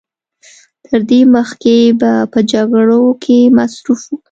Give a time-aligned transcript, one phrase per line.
[0.85, 4.11] تر دې مخکې به په جګړو کې مصروف و.